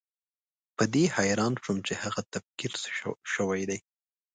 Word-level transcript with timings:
په 0.77 0.83
دې 0.93 1.03
حیران 1.15 1.53
شوم 1.63 1.77
چې 1.87 1.93
هغه 2.03 2.21
تکفیر 2.33 2.71
شوی 3.33 3.61
دی. 3.69 3.79